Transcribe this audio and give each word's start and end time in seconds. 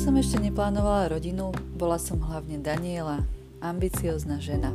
som 0.00 0.16
ešte 0.16 0.40
neplánovala 0.40 1.12
rodinu, 1.12 1.52
bola 1.76 2.00
som 2.00 2.24
hlavne 2.24 2.56
Daniela, 2.56 3.20
ambiciozná 3.60 4.40
žena. 4.40 4.72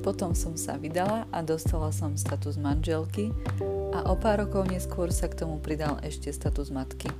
Potom 0.00 0.32
som 0.32 0.56
sa 0.56 0.80
vydala 0.80 1.28
a 1.28 1.44
dostala 1.44 1.92
som 1.92 2.16
status 2.16 2.56
manželky 2.56 3.36
a 3.92 4.08
o 4.08 4.16
pár 4.16 4.48
rokov 4.48 4.72
neskôr 4.72 5.12
sa 5.12 5.28
k 5.28 5.44
tomu 5.44 5.60
pridal 5.60 6.00
ešte 6.00 6.32
status 6.32 6.72
matky. 6.72 7.12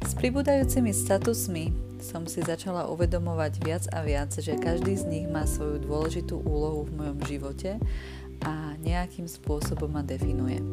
S 0.00 0.16
pribúdajúcimi 0.16 0.88
statusmi 0.88 1.68
som 2.00 2.24
si 2.24 2.40
začala 2.40 2.88
uvedomovať 2.88 3.52
viac 3.60 3.84
a 3.92 4.00
viac, 4.00 4.32
že 4.32 4.56
každý 4.56 4.96
z 4.96 5.04
nich 5.04 5.26
má 5.28 5.44
svoju 5.44 5.84
dôležitú 5.84 6.40
úlohu 6.48 6.88
v 6.88 6.96
mojom 6.96 7.18
živote 7.28 7.76
a 8.40 8.72
nejakým 8.80 9.28
spôsobom 9.28 9.92
ma 9.92 10.00
definuje. 10.00 10.64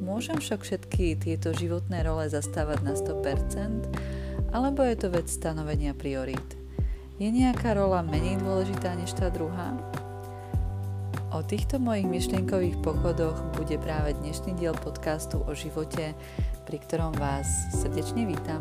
Môžem 0.00 0.40
však 0.40 0.64
všetky 0.64 1.20
tieto 1.20 1.52
životné 1.52 2.00
role 2.00 2.24
zastávať 2.32 2.80
na 2.80 2.96
100%, 2.96 4.19
alebo 4.50 4.82
je 4.82 4.98
to 4.98 5.08
vec 5.14 5.30
stanovenia 5.30 5.94
priorít. 5.94 6.58
Je 7.22 7.30
nejaká 7.30 7.78
rola 7.78 8.02
menej 8.02 8.42
dôležitá 8.42 8.98
než 8.98 9.14
tá 9.14 9.30
druhá? 9.30 9.78
O 11.30 11.46
týchto 11.46 11.78
mojich 11.78 12.10
myšlienkových 12.10 12.82
pochodoch 12.82 13.38
bude 13.54 13.78
práve 13.78 14.18
dnešný 14.18 14.58
diel 14.58 14.74
podcastu 14.74 15.38
o 15.46 15.52
živote, 15.54 16.18
pri 16.66 16.78
ktorom 16.82 17.14
vás 17.14 17.46
srdečne 17.70 18.26
vítam. 18.26 18.58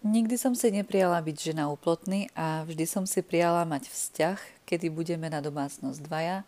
Nikdy 0.00 0.40
som 0.40 0.56
si 0.56 0.72
neprijala 0.72 1.20
byť 1.20 1.36
žena 1.36 1.68
úplotný 1.68 2.32
a 2.32 2.64
vždy 2.64 2.86
som 2.88 3.04
si 3.04 3.20
prijala 3.20 3.66
mať 3.68 3.90
vzťah, 3.90 4.38
kedy 4.64 4.88
budeme 4.88 5.28
na 5.28 5.44
domácnosť 5.44 6.00
dvaja 6.00 6.46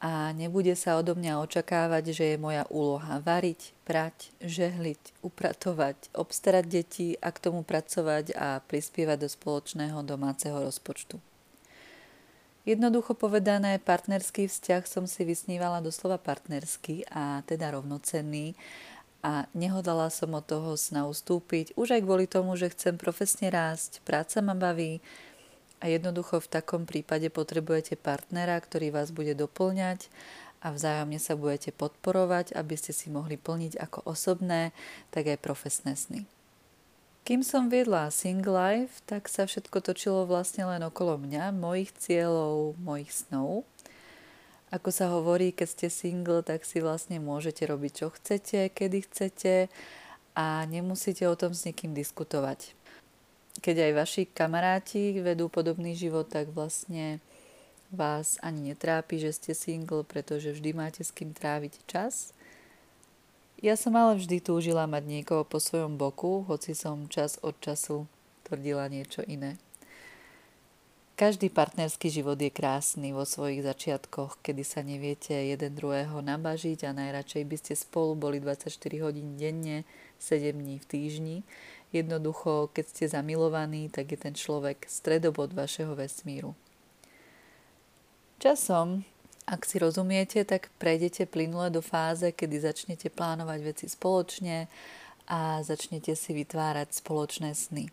a 0.00 0.32
nebude 0.32 0.72
sa 0.80 0.96
odo 0.96 1.12
mňa 1.12 1.44
očakávať, 1.44 2.16
že 2.16 2.24
je 2.32 2.36
moja 2.40 2.64
úloha 2.72 3.20
variť, 3.20 3.76
prať, 3.84 4.32
žehliť, 4.40 5.20
upratovať, 5.20 6.08
obstarať 6.16 6.64
deti 6.64 7.08
a 7.20 7.28
k 7.28 7.38
tomu 7.38 7.60
pracovať 7.60 8.32
a 8.32 8.64
prispievať 8.64 9.18
do 9.20 9.28
spoločného 9.28 10.00
domáceho 10.00 10.56
rozpočtu. 10.56 11.20
Jednoducho 12.64 13.12
povedané, 13.12 13.76
partnerský 13.76 14.48
vzťah 14.48 14.88
som 14.88 15.04
si 15.04 15.24
vysnívala 15.28 15.84
doslova 15.84 16.16
partnerský 16.16 17.08
a 17.12 17.44
teda 17.44 17.76
rovnocenný 17.76 18.56
a 19.20 19.44
nehodala 19.52 20.08
som 20.08 20.32
od 20.32 20.44
toho 20.48 20.80
sna 20.80 21.04
ustúpiť, 21.04 21.76
už 21.76 21.96
aj 21.96 22.04
kvôli 22.04 22.24
tomu, 22.24 22.56
že 22.56 22.72
chcem 22.72 22.96
profesne 22.96 23.52
rásť, 23.52 24.00
práca 24.04 24.40
ma 24.40 24.56
baví, 24.56 25.04
a 25.80 25.88
jednoducho 25.88 26.44
v 26.44 26.52
takom 26.60 26.84
prípade 26.84 27.32
potrebujete 27.32 27.96
partnera, 27.96 28.60
ktorý 28.60 28.92
vás 28.92 29.10
bude 29.10 29.32
doplňať 29.32 30.12
a 30.60 30.76
vzájomne 30.76 31.16
sa 31.16 31.40
budete 31.40 31.72
podporovať, 31.72 32.52
aby 32.52 32.76
ste 32.76 32.92
si 32.92 33.08
mohli 33.08 33.40
plniť 33.40 33.80
ako 33.80 34.04
osobné, 34.04 34.76
tak 35.08 35.32
aj 35.32 35.40
profesné 35.40 35.96
sny. 35.96 36.28
Kým 37.24 37.40
som 37.40 37.72
viedla 37.72 38.12
single 38.12 38.52
life, 38.52 39.00
tak 39.08 39.28
sa 39.28 39.48
všetko 39.48 39.80
točilo 39.80 40.28
vlastne 40.28 40.68
len 40.68 40.84
okolo 40.84 41.20
mňa, 41.20 41.52
mojich 41.56 41.92
cieľov, 41.96 42.76
mojich 42.80 43.12
snov. 43.12 43.64
Ako 44.70 44.92
sa 44.92 45.10
hovorí, 45.10 45.50
keď 45.50 45.68
ste 45.68 45.88
single, 45.90 46.44
tak 46.44 46.62
si 46.62 46.78
vlastne 46.78 47.18
môžete 47.18 47.64
robiť, 47.66 47.92
čo 48.04 48.06
chcete, 48.12 48.70
kedy 48.70 48.98
chcete 49.08 49.54
a 50.36 50.64
nemusíte 50.68 51.26
o 51.26 51.34
tom 51.34 51.56
s 51.56 51.66
nikým 51.66 51.92
diskutovať 51.92 52.79
keď 53.60 53.76
aj 53.86 53.92
vaši 53.92 54.22
kamaráti 54.26 55.20
vedú 55.20 55.52
podobný 55.52 55.92
život, 55.92 56.26
tak 56.32 56.48
vlastne 56.50 57.20
vás 57.92 58.40
ani 58.40 58.72
netrápi, 58.72 59.20
že 59.20 59.36
ste 59.36 59.52
single, 59.52 60.06
pretože 60.06 60.54
vždy 60.56 60.70
máte 60.72 61.02
s 61.04 61.12
kým 61.12 61.36
tráviť 61.36 61.84
čas. 61.84 62.32
Ja 63.60 63.76
som 63.76 63.92
ale 63.92 64.16
vždy 64.16 64.40
túžila 64.40 64.88
mať 64.88 65.04
niekoho 65.04 65.44
po 65.44 65.60
svojom 65.60 66.00
boku, 66.00 66.48
hoci 66.48 66.72
som 66.72 67.10
čas 67.12 67.36
od 67.44 67.60
času 67.60 68.08
tvrdila 68.48 68.88
niečo 68.88 69.20
iné. 69.28 69.60
Každý 71.20 71.52
partnerský 71.52 72.08
život 72.08 72.40
je 72.40 72.48
krásny 72.48 73.12
vo 73.12 73.28
svojich 73.28 73.60
začiatkoch, 73.60 74.40
kedy 74.40 74.64
sa 74.64 74.80
neviete 74.80 75.36
jeden 75.36 75.76
druhého 75.76 76.24
nabažiť 76.24 76.88
a 76.88 76.96
najradšej 76.96 77.44
by 77.44 77.56
ste 77.60 77.76
spolu 77.76 78.16
boli 78.16 78.40
24 78.40 78.72
hodín 79.04 79.36
denne, 79.36 79.84
7 80.16 80.56
dní 80.56 80.80
v 80.80 80.86
týždni, 80.88 81.36
Jednoducho, 81.90 82.70
keď 82.70 82.84
ste 82.86 83.04
zamilovaní, 83.10 83.90
tak 83.90 84.14
je 84.14 84.18
ten 84.18 84.34
človek 84.34 84.86
stredobod 84.86 85.50
vašeho 85.50 85.98
vesmíru. 85.98 86.54
Časom, 88.38 89.02
ak 89.44 89.66
si 89.66 89.82
rozumiete, 89.82 90.46
tak 90.46 90.70
prejdete 90.78 91.26
plynule 91.26 91.74
do 91.74 91.82
fáze, 91.82 92.30
kedy 92.30 92.62
začnete 92.62 93.10
plánovať 93.10 93.58
veci 93.66 93.86
spoločne 93.90 94.70
a 95.26 95.58
začnete 95.66 96.14
si 96.14 96.30
vytvárať 96.30 97.02
spoločné 97.02 97.58
sny. 97.58 97.90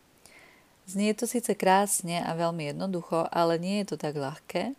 Znie 0.88 1.12
to 1.18 1.28
síce 1.28 1.52
krásne 1.58 2.22
a 2.24 2.32
veľmi 2.38 2.72
jednoducho, 2.72 3.28
ale 3.34 3.60
nie 3.60 3.84
je 3.84 3.92
to 3.92 3.98
tak 4.00 4.16
ľahké. 4.16 4.78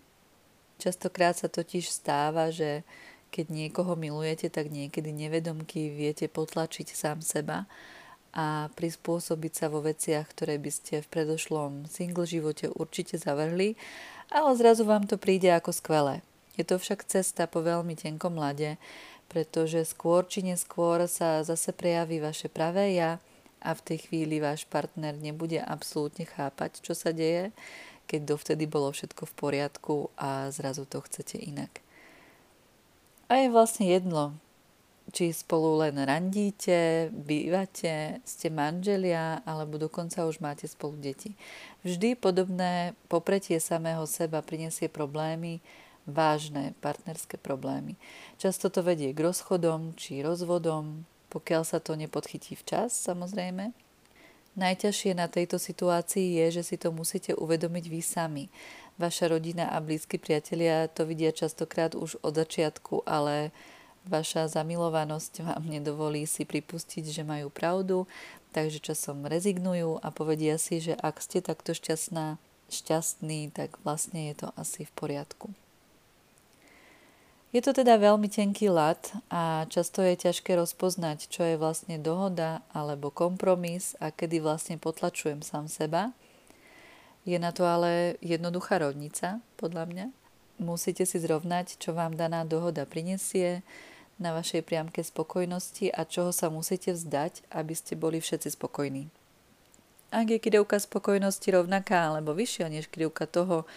Častokrát 0.79 1.35
sa 1.37 1.51
totiž 1.51 1.91
stáva, 1.91 2.55
že 2.55 2.87
keď 3.35 3.51
niekoho 3.51 3.93
milujete, 3.93 4.49
tak 4.49 4.73
niekedy 4.73 5.13
nevedomky 5.13 5.93
viete 5.93 6.31
potlačiť 6.31 6.89
sám 6.95 7.21
seba 7.21 7.69
a 8.39 8.71
prispôsobiť 8.79 9.53
sa 9.53 9.67
vo 9.67 9.83
veciach, 9.83 10.31
ktoré 10.31 10.63
by 10.63 10.71
ste 10.71 11.03
v 11.03 11.11
predošlom 11.11 11.91
single 11.91 12.23
živote 12.23 12.71
určite 12.71 13.19
zavrhli, 13.19 13.75
ale 14.31 14.55
zrazu 14.55 14.87
vám 14.87 15.11
to 15.11 15.19
príde 15.19 15.51
ako 15.51 15.75
skvelé. 15.75 16.23
Je 16.55 16.63
to 16.63 16.79
však 16.79 17.03
cesta 17.03 17.51
po 17.51 17.67
veľmi 17.67 17.99
tenkom 17.99 18.39
lade, 18.39 18.79
pretože 19.27 19.91
skôr 19.91 20.23
či 20.23 20.47
neskôr 20.47 21.03
sa 21.11 21.43
zase 21.43 21.75
prejaví 21.75 22.23
vaše 22.23 22.47
pravé 22.47 22.95
ja 22.95 23.19
a 23.59 23.75
v 23.75 23.83
tej 23.83 23.99
chvíli 24.07 24.39
váš 24.39 24.71
partner 24.71 25.19
nebude 25.19 25.59
absolútne 25.59 26.23
chápať, 26.23 26.79
čo 26.79 26.95
sa 26.95 27.11
deje, 27.11 27.51
keď 28.07 28.39
dovtedy 28.39 28.71
bolo 28.71 28.95
všetko 28.95 29.27
v 29.27 29.35
poriadku 29.35 29.95
a 30.15 30.47
zrazu 30.55 30.87
to 30.87 31.03
chcete 31.03 31.43
inak. 31.43 31.83
A 33.29 33.43
je 33.43 33.53
vlastne 33.53 33.91
jedno, 33.91 34.39
či 35.09 35.33
spolu 35.33 35.81
len 35.81 35.97
randíte, 35.97 37.09
bývate, 37.13 38.21
ste 38.25 38.49
manželia, 38.53 39.41
alebo 39.49 39.81
dokonca 39.81 40.29
už 40.29 40.41
máte 40.45 40.69
spolu 40.69 41.01
deti. 41.01 41.33
Vždy 41.85 42.19
podobné 42.19 42.93
popretie 43.09 43.57
samého 43.57 44.05
seba 44.05 44.45
prinesie 44.45 44.93
problémy, 44.93 45.65
vážne 46.09 46.73
partnerské 46.81 47.37
problémy. 47.37 47.97
Často 48.41 48.73
to 48.73 48.81
vedie 48.81 49.13
k 49.13 49.21
rozchodom 49.21 49.93
či 49.97 50.25
rozvodom, 50.25 51.05
pokiaľ 51.29 51.63
sa 51.69 51.81
to 51.81 51.97
nepodchytí 51.97 52.57
včas, 52.57 52.97
samozrejme. 52.97 53.77
Najťažšie 54.59 55.13
na 55.15 55.31
tejto 55.31 55.61
situácii 55.61 56.43
je, 56.43 56.61
že 56.61 56.63
si 56.75 56.77
to 56.81 56.91
musíte 56.91 57.37
uvedomiť 57.37 57.85
vy 57.87 58.01
sami. 58.03 58.45
Vaša 58.99 59.31
rodina 59.31 59.71
a 59.71 59.79
blízki 59.79 60.19
priatelia 60.19 60.91
to 60.91 61.07
vidia 61.07 61.31
častokrát 61.31 61.95
už 61.95 62.19
od 62.27 62.35
začiatku, 62.35 63.07
ale 63.07 63.55
Vaša 64.09 64.49
zamilovanosť 64.49 65.45
vám 65.45 65.69
nedovolí 65.69 66.25
si 66.25 66.49
pripustiť, 66.49 67.13
že 67.13 67.29
majú 67.29 67.53
pravdu, 67.53 68.09
takže 68.57 68.81
časom 68.81 69.29
rezignujú 69.29 70.01
a 70.01 70.09
povedia 70.09 70.57
si, 70.57 70.81
že 70.81 70.97
ak 70.97 71.21
ste 71.21 71.45
takto 71.45 71.77
šťastná, 71.77 72.41
šťastný, 72.73 73.53
tak 73.53 73.77
vlastne 73.85 74.33
je 74.33 74.45
to 74.45 74.49
asi 74.57 74.89
v 74.89 74.93
poriadku. 74.97 75.53
Je 77.49 77.65
to 77.65 77.73
teda 77.73 77.97
veľmi 77.97 78.29
tenký 78.29 78.69
lat 78.69 79.13
a 79.33 79.65
často 79.73 80.05
je 80.05 80.21
ťažké 80.21 80.53
rozpoznať, 80.53 81.33
čo 81.33 81.45
je 81.49 81.57
vlastne 81.57 81.97
dohoda 81.97 82.61
alebo 82.77 83.09
kompromis 83.09 83.97
a 84.05 84.13
kedy 84.13 84.41
vlastne 84.41 84.77
potlačujem 84.77 85.41
sám 85.41 85.69
seba. 85.69 86.13
Je 87.25 87.41
na 87.41 87.53
to 87.53 87.65
ale 87.65 88.21
jednoduchá 88.21 88.81
rovnica, 88.81 89.41
podľa 89.57 89.85
mňa. 89.89 90.07
Musíte 90.61 91.09
si 91.09 91.17
zrovnať, 91.17 91.81
čo 91.81 91.97
vám 91.97 92.21
daná 92.21 92.45
dohoda 92.45 92.85
prinesie, 92.85 93.65
na 94.19 94.35
vašej 94.35 94.67
priamke 94.67 95.01
spokojnosti 95.01 95.95
a 95.95 96.03
čoho 96.05 96.35
sa 96.35 96.51
musíte 96.51 96.93
vzdať, 96.93 97.47
aby 97.55 97.75
ste 97.75 97.95
boli 97.95 98.19
všetci 98.19 98.59
spokojní. 98.59 99.07
Ak 100.11 100.27
je 100.29 100.43
krivka 100.43 100.81
spokojnosti 100.83 101.49
rovnaká 101.55 102.11
alebo 102.11 102.35
vyššia 102.35 102.67
než 102.69 102.91
krivka 102.91 103.31
toho, 103.31 103.69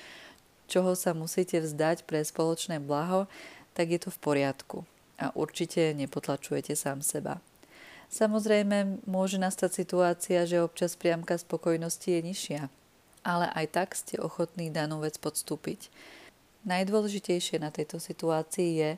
čoho 0.72 0.98
sa 0.98 1.14
musíte 1.14 1.60
vzdať 1.60 2.08
pre 2.08 2.24
spoločné 2.24 2.80
blaho, 2.80 3.28
tak 3.76 3.92
je 3.92 4.00
to 4.02 4.10
v 4.10 4.20
poriadku 4.20 4.78
a 5.22 5.30
určite 5.38 5.94
nepotlačujete 5.94 6.74
sám 6.74 7.06
seba. 7.06 7.38
Samozrejme, 8.12 9.08
môže 9.08 9.40
nastať 9.40 9.72
situácia, 9.72 10.44
že 10.44 10.60
občas 10.60 11.00
priamka 11.00 11.38
spokojnosti 11.40 12.12
je 12.12 12.22
nižšia, 12.24 12.62
ale 13.24 13.48
aj 13.56 13.66
tak 13.72 13.90
ste 13.96 14.20
ochotní 14.20 14.68
danú 14.68 15.00
vec 15.00 15.16
podstúpiť. 15.16 15.88
Najdôležitejšie 16.68 17.64
na 17.64 17.72
tejto 17.72 18.04
situácii 18.04 18.72
je, 18.84 18.92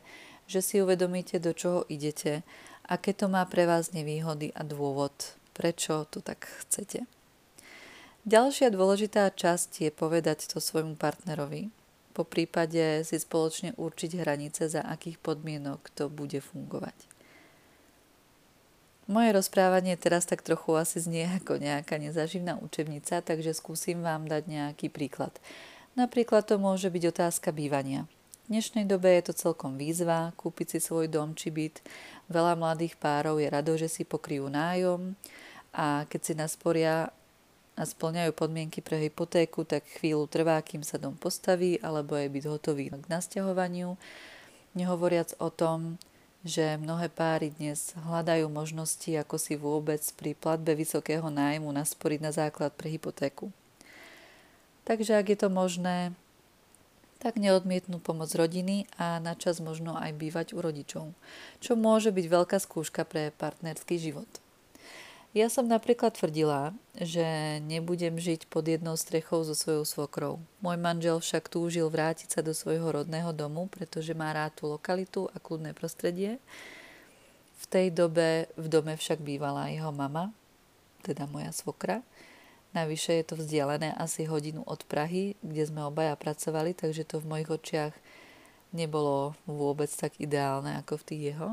že 0.48 0.62
si 0.62 0.82
uvedomíte, 0.82 1.40
do 1.40 1.54
čoho 1.54 1.84
idete, 1.90 2.44
aké 2.88 3.16
to 3.16 3.32
má 3.32 3.44
pre 3.48 3.64
vás 3.64 3.96
nevýhody 3.96 4.52
a 4.54 4.62
dôvod, 4.62 5.14
prečo 5.56 6.08
to 6.10 6.20
tak 6.20 6.50
chcete. 6.66 7.08
Ďalšia 8.24 8.72
dôležitá 8.72 9.28
časť 9.32 9.88
je 9.88 9.92
povedať 9.92 10.48
to 10.48 10.64
svojmu 10.64 10.96
partnerovi, 10.96 11.72
po 12.14 12.22
prípade 12.22 13.02
si 13.02 13.18
spoločne 13.18 13.74
určiť 13.74 14.22
hranice, 14.22 14.70
za 14.70 14.86
akých 14.86 15.18
podmienok 15.18 15.90
to 15.98 16.14
bude 16.14 16.38
fungovať. 16.46 16.94
Moje 19.10 19.36
rozprávanie 19.36 20.00
teraz 20.00 20.24
tak 20.24 20.46
trochu 20.46 20.78
asi 20.80 21.02
znie 21.02 21.28
ako 21.42 21.60
nejaká 21.60 22.00
nezaživná 22.00 22.62
učebnica, 22.62 23.20
takže 23.20 23.58
skúsim 23.58 24.00
vám 24.00 24.30
dať 24.30 24.48
nejaký 24.48 24.88
príklad. 24.94 25.34
Napríklad 25.98 26.48
to 26.48 26.62
môže 26.62 26.88
byť 26.88 27.04
otázka 27.12 27.50
bývania. 27.52 28.08
V 28.44 28.52
dnešnej 28.52 28.84
dobe 28.84 29.08
je 29.08 29.32
to 29.32 29.40
celkom 29.40 29.80
výzva 29.80 30.36
kúpiť 30.36 30.76
si 30.76 30.80
svoj 30.84 31.08
dom 31.08 31.32
či 31.32 31.48
byt. 31.48 31.80
Veľa 32.28 32.60
mladých 32.60 33.00
párov 33.00 33.40
je 33.40 33.48
rado, 33.48 33.72
že 33.80 33.88
si 33.88 34.04
pokryjú 34.04 34.52
nájom 34.52 35.16
a 35.72 36.04
keď 36.12 36.22
si 36.22 36.34
nasporia 36.36 37.08
a 37.80 37.84
splňajú 37.88 38.36
podmienky 38.36 38.84
pre 38.84 39.00
hypotéku, 39.00 39.64
tak 39.64 39.88
chvíľu 39.96 40.28
trvá, 40.28 40.60
kým 40.60 40.84
sa 40.84 41.00
dom 41.00 41.16
postaví 41.16 41.80
alebo 41.80 42.20
je 42.20 42.28
byt 42.28 42.46
hotový 42.52 42.92
k 42.92 43.08
nasťahovaniu. 43.08 43.96
Nehovoriac 44.76 45.40
o 45.40 45.48
tom, 45.48 45.96
že 46.44 46.76
mnohé 46.76 47.08
páry 47.08 47.56
dnes 47.56 47.96
hľadajú 47.96 48.52
možnosti, 48.52 49.08
ako 49.08 49.40
si 49.40 49.56
vôbec 49.56 50.04
pri 50.20 50.36
platbe 50.36 50.76
vysokého 50.76 51.32
nájmu 51.32 51.72
nasporiť 51.72 52.20
na 52.20 52.36
základ 52.36 52.76
pre 52.76 52.92
hypotéku. 52.92 53.56
Takže 54.84 55.16
ak 55.16 55.32
je 55.32 55.38
to 55.40 55.48
možné, 55.48 56.12
tak 57.24 57.40
neodmietnú 57.40 58.04
pomoc 58.04 58.28
rodiny 58.36 58.84
a 59.00 59.24
načas 59.24 59.64
možno 59.64 59.96
aj 59.96 60.12
bývať 60.20 60.48
u 60.52 60.60
rodičov, 60.60 61.16
čo 61.64 61.80
môže 61.80 62.12
byť 62.12 62.26
veľká 62.28 62.60
skúška 62.60 63.08
pre 63.08 63.32
partnerský 63.40 63.96
život. 63.96 64.28
Ja 65.34 65.50
som 65.50 65.66
napríklad 65.66 66.14
tvrdila, 66.14 66.78
že 66.94 67.58
nebudem 67.66 68.22
žiť 68.22 68.46
pod 68.54 68.70
jednou 68.70 68.94
strechou 68.94 69.42
so 69.42 69.58
svojou 69.58 69.82
svokrou. 69.82 70.34
Môj 70.62 70.78
manžel 70.78 71.18
však 71.18 71.50
túžil 71.50 71.90
vrátiť 71.90 72.38
sa 72.38 72.46
do 72.46 72.54
svojho 72.54 72.86
rodného 72.86 73.34
domu, 73.34 73.66
pretože 73.66 74.14
má 74.14 74.30
rád 74.30 74.54
tú 74.54 74.70
lokalitu 74.70 75.26
a 75.34 75.42
kľudné 75.42 75.74
prostredie. 75.74 76.38
V 77.58 77.66
tej 77.66 77.90
dobe 77.90 78.46
v 78.54 78.68
dome 78.70 78.94
však 78.94 79.26
bývala 79.26 79.74
jeho 79.74 79.90
mama, 79.90 80.30
teda 81.02 81.26
moja 81.26 81.50
svokra. 81.50 82.06
Navyše 82.74 83.22
je 83.22 83.26
to 83.26 83.36
vzdialené 83.38 83.94
asi 83.94 84.26
hodinu 84.26 84.66
od 84.66 84.82
Prahy, 84.90 85.38
kde 85.46 85.64
sme 85.70 85.86
obaja 85.86 86.18
pracovali, 86.18 86.74
takže 86.74 87.06
to 87.06 87.22
v 87.22 87.30
mojich 87.30 87.50
očiach 87.54 87.94
nebolo 88.74 89.38
vôbec 89.46 89.94
tak 89.94 90.18
ideálne 90.18 90.82
ako 90.82 90.98
v 90.98 91.08
tých 91.08 91.22
jeho. 91.34 91.50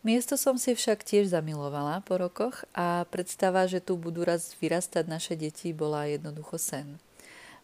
Miesto 0.00 0.40
som 0.40 0.56
si 0.56 0.72
však 0.72 1.04
tiež 1.04 1.28
zamilovala 1.28 2.00
po 2.08 2.16
rokoch 2.16 2.64
a 2.72 3.04
predstava, 3.12 3.68
že 3.68 3.84
tu 3.84 4.00
budú 4.00 4.24
raz 4.24 4.56
vyrastať 4.56 5.04
naše 5.04 5.36
deti, 5.36 5.76
bola 5.76 6.08
jednoducho 6.08 6.56
sen. 6.56 6.96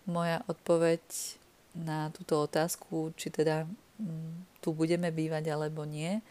Moja 0.05 0.45
odpoveď 0.45 1.01
na 1.73 2.13
túto 2.13 2.37
otázku, 2.45 3.17
či 3.17 3.33
teda 3.33 3.65
mm, 3.97 4.61
tu 4.61 4.77
budeme 4.77 5.09
bývať 5.09 5.49
alebo 5.49 5.89
nie, 5.89 6.21
e, 6.21 6.23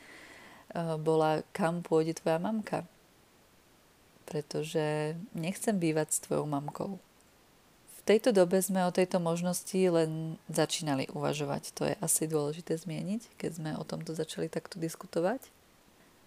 bola, 1.01 1.41
kam 1.49 1.81
pôjde 1.81 2.21
tvoja 2.21 2.37
mamka. 2.37 2.85
Pretože 4.25 5.15
nechcem 5.37 5.77
bývať 5.77 6.17
s 6.17 6.23
tvojou 6.25 6.49
mamkou. 6.49 6.97
V 7.95 7.99
tejto 8.05 8.33
dobe 8.33 8.61
sme 8.61 8.85
o 8.85 8.93
tejto 8.93 9.17
možnosti 9.17 9.77
len 9.77 10.37
začínali 10.49 11.09
uvažovať. 11.13 11.73
To 11.77 11.89
je 11.89 11.95
asi 12.01 12.29
dôležité 12.29 12.77
zmieniť, 12.77 13.37
keď 13.37 13.51
sme 13.57 13.71
o 13.77 13.85
tomto 13.85 14.13
začali 14.13 14.49
takto 14.49 14.77
diskutovať. 14.77 15.41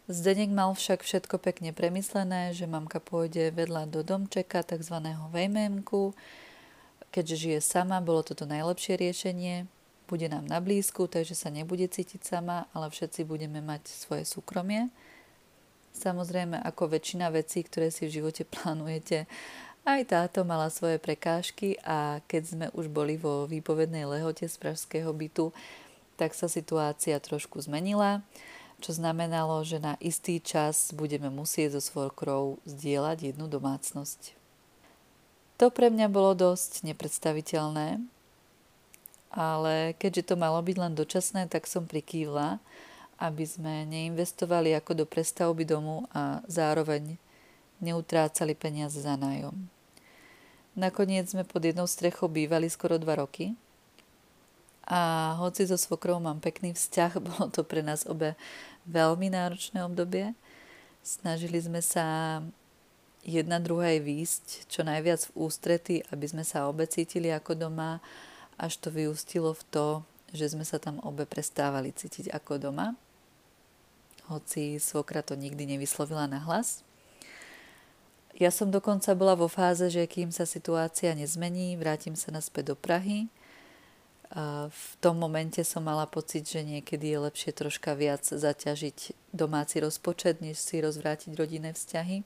Zdenek 0.08 0.48
mal 0.48 0.72
však 0.72 1.04
všetko 1.04 1.36
pekne 1.36 1.76
premyslené, 1.76 2.56
že 2.56 2.64
mamka 2.64 2.96
pôjde 2.96 3.52
vedľa 3.52 3.92
do 3.92 4.00
domčeka, 4.00 4.64
tzv. 4.64 4.96
vejmémku. 5.28 6.16
Keďže 7.12 7.36
žije 7.36 7.60
sama, 7.60 8.00
bolo 8.00 8.24
toto 8.24 8.48
najlepšie 8.48 8.96
riešenie. 8.96 9.68
Bude 10.08 10.32
nám 10.32 10.48
na 10.48 10.64
blízku, 10.64 11.04
takže 11.12 11.36
sa 11.36 11.52
nebude 11.52 11.84
cítiť 11.84 12.24
sama, 12.24 12.64
ale 12.72 12.88
všetci 12.88 13.28
budeme 13.28 13.60
mať 13.60 13.84
svoje 13.84 14.24
súkromie. 14.24 14.88
Samozrejme, 15.94 16.60
ako 16.62 16.94
väčšina 16.98 17.30
vecí, 17.30 17.64
ktoré 17.64 17.88
si 17.92 18.06
v 18.06 18.22
živote 18.22 18.42
plánujete, 18.48 19.28
aj 19.88 20.00
táto 20.12 20.44
mala 20.44 20.68
svoje 20.68 21.00
prekážky 21.00 21.80
a 21.80 22.20
keď 22.28 22.42
sme 22.44 22.66
už 22.76 22.92
boli 22.92 23.16
vo 23.16 23.48
výpovednej 23.48 24.04
lehote 24.04 24.44
z 24.44 24.56
pražského 24.60 25.08
bytu, 25.10 25.50
tak 26.20 26.36
sa 26.36 26.50
situácia 26.50 27.16
trošku 27.16 27.62
zmenila 27.64 28.20
čo 28.78 28.94
znamenalo, 28.94 29.58
že 29.66 29.82
na 29.82 29.98
istý 29.98 30.38
čas 30.38 30.94
budeme 30.94 31.26
musieť 31.30 31.78
so 31.78 31.82
svorkrou 31.82 32.62
zdieľať 32.62 33.34
jednu 33.34 33.50
domácnosť. 33.50 34.38
To 35.58 35.74
pre 35.74 35.90
mňa 35.90 36.06
bolo 36.06 36.38
dosť 36.38 36.86
nepredstaviteľné, 36.86 37.98
ale 39.34 39.98
keďže 39.98 40.30
to 40.30 40.34
malo 40.38 40.62
byť 40.62 40.76
len 40.78 40.94
dočasné, 40.94 41.50
tak 41.50 41.66
som 41.66 41.90
prikývla, 41.90 42.62
aby 43.18 43.44
sme 43.44 43.82
neinvestovali 43.90 44.72
ako 44.78 45.02
do 45.02 45.04
prestavby 45.04 45.66
domu 45.66 46.06
a 46.14 46.38
zároveň 46.46 47.18
neutrácali 47.82 48.54
peniaze 48.54 49.02
za 49.02 49.18
nájom. 49.18 49.54
Nakoniec 50.78 51.26
sme 51.26 51.42
pod 51.42 51.66
jednou 51.66 51.90
strechou 51.90 52.30
bývali 52.30 52.70
skoro 52.70 53.02
dva 53.02 53.18
roky 53.18 53.58
a 54.86 55.34
hoci 55.42 55.66
so 55.66 55.74
svokrou 55.74 56.22
mám 56.22 56.38
pekný 56.38 56.72
vzťah, 56.72 57.12
bolo 57.26 57.50
to 57.50 57.66
pre 57.66 57.82
nás 57.82 58.06
obe 58.06 58.38
veľmi 58.86 59.28
náročné 59.34 59.82
obdobie. 59.82 60.32
Snažili 61.02 61.58
sme 61.58 61.82
sa 61.82 62.38
jedna 63.26 63.58
druhej 63.58 63.98
výsť 64.00 64.70
čo 64.70 64.86
najviac 64.86 65.26
v 65.28 65.36
ústrety, 65.36 65.94
aby 66.14 66.26
sme 66.30 66.46
sa 66.46 66.70
obe 66.70 66.86
cítili 66.86 67.34
ako 67.34 67.68
doma, 67.68 67.98
až 68.54 68.78
to 68.78 68.94
vyústilo 68.94 69.52
v 69.54 69.62
to, 69.74 69.86
že 70.30 70.54
sme 70.54 70.62
sa 70.62 70.78
tam 70.78 71.02
obe 71.02 71.26
prestávali 71.26 71.90
cítiť 71.90 72.30
ako 72.30 72.70
doma. 72.70 72.94
Hoci 74.28 74.76
svokra 74.76 75.24
to 75.24 75.34
nikdy 75.34 75.64
nevyslovila 75.64 76.28
na 76.28 76.40
hlas. 76.44 76.84
Ja 78.38 78.54
som 78.54 78.70
dokonca 78.70 79.16
bola 79.18 79.34
vo 79.34 79.50
fáze, 79.50 79.90
že 79.90 80.06
kým 80.06 80.30
sa 80.30 80.46
situácia 80.46 81.10
nezmení, 81.16 81.74
vrátim 81.74 82.14
sa 82.14 82.30
naspäť 82.30 82.72
do 82.72 82.76
Prahy 82.78 83.26
v 84.68 84.88
tom 85.00 85.16
momente 85.16 85.64
som 85.64 85.80
mala 85.80 86.04
pocit, 86.04 86.44
že 86.44 86.60
niekedy 86.60 87.16
je 87.16 87.24
lepšie 87.24 87.52
troška 87.56 87.96
viac 87.96 88.28
zaťažiť 88.28 89.32
domáci 89.32 89.80
rozpočet, 89.80 90.44
než 90.44 90.60
si 90.60 90.84
rozvrátiť 90.84 91.32
rodinné 91.32 91.72
vzťahy. 91.72 92.20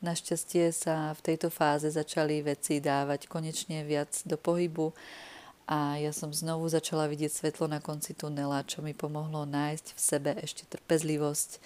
Našťastie 0.00 0.72
sa 0.72 1.12
v 1.12 1.20
tejto 1.20 1.52
fáze 1.52 1.90
začali 1.92 2.40
veci 2.40 2.80
dávať 2.80 3.28
konečne 3.28 3.84
viac 3.84 4.24
do 4.24 4.40
pohybu 4.40 4.96
a 5.68 6.00
ja 6.00 6.16
som 6.16 6.32
znovu 6.32 6.64
začala 6.72 7.04
vidieť 7.12 7.28
svetlo 7.28 7.68
na 7.68 7.76
konci 7.76 8.16
tunela, 8.16 8.64
čo 8.64 8.80
mi 8.80 8.96
pomohlo 8.96 9.44
nájsť 9.44 9.86
v 9.92 10.00
sebe 10.00 10.30
ešte 10.40 10.64
trpezlivosť 10.64 11.60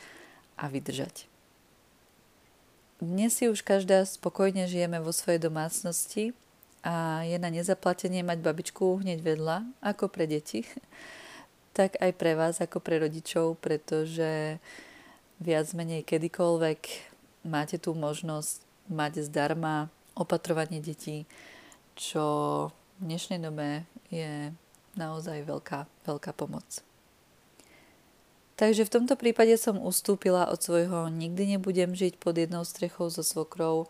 a 0.58 0.66
vydržať. 0.66 1.30
Dnes 2.98 3.30
si 3.30 3.46
už 3.46 3.62
každá 3.62 4.02
spokojne 4.02 4.66
žijeme 4.66 4.98
vo 4.98 5.14
svojej 5.14 5.38
domácnosti 5.38 6.34
a 6.82 7.22
je 7.22 7.38
na 7.38 7.46
nezaplatenie 7.54 8.26
mať 8.26 8.42
babičku 8.42 9.06
hneď 9.06 9.22
vedľa, 9.22 9.70
ako 9.78 10.10
pre 10.10 10.26
deti, 10.26 10.66
tak 11.78 11.94
aj 12.02 12.10
pre 12.18 12.34
vás, 12.34 12.58
ako 12.58 12.82
pre 12.82 12.98
rodičov, 12.98 13.62
pretože 13.62 14.58
viac 15.38 15.70
menej 15.78 16.02
kedykoľvek 16.02 16.80
máte 17.46 17.78
tú 17.78 17.94
možnosť 17.94 18.66
mať 18.90 19.30
zdarma 19.30 19.86
opatrovanie 20.18 20.82
detí, 20.82 21.22
čo 21.94 22.26
v 22.98 23.10
dnešnej 23.10 23.42
dobe 23.42 23.82
je 24.12 24.52
naozaj 24.94 25.48
veľká, 25.48 25.88
veľká 26.04 26.36
pomoc. 26.36 26.84
Takže 28.60 28.84
v 28.84 28.94
tomto 29.00 29.16
prípade 29.16 29.56
som 29.56 29.80
ustúpila 29.80 30.46
od 30.52 30.60
svojho 30.60 31.08
nikdy 31.08 31.56
nebudem 31.56 31.96
žiť 31.96 32.20
pod 32.20 32.36
jednou 32.36 32.62
strechou 32.62 33.08
so 33.08 33.24
svokrou, 33.24 33.88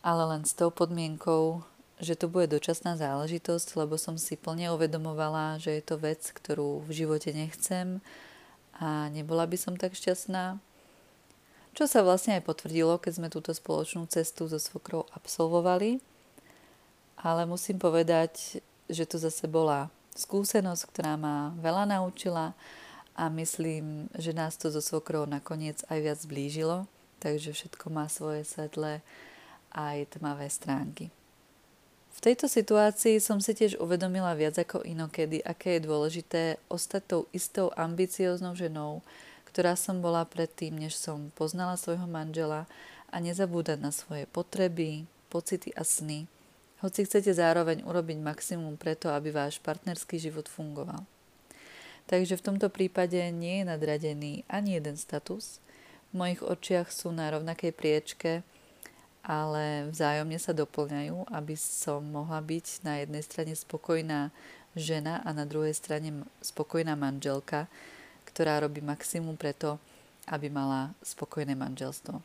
ale 0.00 0.22
len 0.30 0.46
s 0.46 0.54
tou 0.54 0.70
podmienkou, 0.70 1.66
že 1.98 2.14
to 2.14 2.30
bude 2.30 2.48
dočasná 2.54 2.94
záležitosť, 2.94 3.74
lebo 3.74 3.98
som 3.98 4.14
si 4.14 4.38
plne 4.38 4.70
uvedomovala, 4.70 5.58
že 5.58 5.76
je 5.76 5.82
to 5.82 5.98
vec, 5.98 6.22
ktorú 6.22 6.86
v 6.86 6.90
živote 6.94 7.34
nechcem 7.34 7.98
a 8.78 9.10
nebola 9.10 9.42
by 9.50 9.58
som 9.58 9.74
tak 9.74 9.98
šťastná. 9.98 10.62
Čo 11.74 11.84
sa 11.90 12.06
vlastne 12.06 12.38
aj 12.38 12.46
potvrdilo, 12.46 13.02
keď 13.02 13.12
sme 13.18 13.28
túto 13.34 13.50
spoločnú 13.50 14.06
cestu 14.06 14.46
so 14.46 14.58
svokrou 14.62 15.06
absolvovali. 15.14 16.02
Ale 17.18 17.50
musím 17.50 17.82
povedať, 17.82 18.62
že 18.88 19.04
to 19.04 19.20
zase 19.20 19.44
bola 19.46 19.92
skúsenosť, 20.18 20.82
ktorá 20.90 21.14
ma 21.14 21.54
veľa 21.62 21.94
naučila 21.94 22.56
a 23.14 23.30
myslím, 23.30 24.10
že 24.18 24.34
nás 24.34 24.58
to 24.58 24.72
so 24.74 24.82
svokrou 24.82 25.28
nakoniec 25.28 25.84
aj 25.86 25.98
viac 26.02 26.18
zblížilo, 26.18 26.90
takže 27.22 27.54
všetko 27.54 27.86
má 27.92 28.10
svoje 28.10 28.42
svetlé 28.42 29.04
aj 29.70 30.18
tmavé 30.18 30.50
stránky. 30.50 31.14
V 32.18 32.34
tejto 32.34 32.50
situácii 32.50 33.22
som 33.22 33.38
si 33.38 33.54
tiež 33.54 33.78
uvedomila 33.78 34.34
viac 34.34 34.58
ako 34.58 34.82
inokedy, 34.82 35.38
aké 35.38 35.78
je 35.78 35.86
dôležité 35.86 36.42
ostať 36.66 37.02
tou 37.06 37.22
istou 37.30 37.70
ambicióznou 37.78 38.58
ženou, 38.58 39.06
ktorá 39.46 39.78
som 39.78 40.02
bola 40.02 40.26
predtým, 40.26 40.74
než 40.74 40.98
som 40.98 41.30
poznala 41.38 41.78
svojho 41.78 42.10
manžela 42.10 42.66
a 43.14 43.22
nezabúdať 43.22 43.78
na 43.78 43.94
svoje 43.94 44.26
potreby, 44.26 45.06
pocity 45.30 45.70
a 45.78 45.86
sny, 45.86 46.26
hoci 46.78 47.04
chcete 47.06 47.34
zároveň 47.34 47.82
urobiť 47.82 48.18
maximum 48.22 48.78
preto, 48.78 49.10
aby 49.10 49.34
váš 49.34 49.58
partnerský 49.58 50.22
život 50.22 50.46
fungoval. 50.46 51.02
Takže 52.08 52.40
v 52.40 52.44
tomto 52.44 52.72
prípade 52.72 53.20
nie 53.34 53.60
je 53.60 53.68
nadradený 53.68 54.32
ani 54.48 54.80
jeden 54.80 54.96
status. 54.96 55.60
V 56.08 56.24
mojich 56.24 56.40
očiach 56.40 56.88
sú 56.88 57.12
na 57.12 57.28
rovnakej 57.28 57.72
priečke, 57.76 58.32
ale 59.20 59.92
vzájomne 59.92 60.40
sa 60.40 60.56
doplňajú, 60.56 61.28
aby 61.28 61.52
som 61.58 62.00
mohla 62.00 62.40
byť 62.40 62.66
na 62.80 63.04
jednej 63.04 63.20
strane 63.20 63.52
spokojná 63.52 64.32
žena 64.72 65.20
a 65.20 65.36
na 65.36 65.44
druhej 65.44 65.76
strane 65.76 66.24
spokojná 66.40 66.96
manželka, 66.96 67.68
ktorá 68.24 68.64
robí 68.64 68.80
maximum 68.80 69.36
preto, 69.36 69.76
aby 70.24 70.48
mala 70.48 70.96
spokojné 71.04 71.52
manželstvo. 71.52 72.24